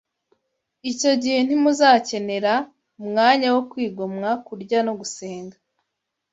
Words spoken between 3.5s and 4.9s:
wo kwigomwa kurya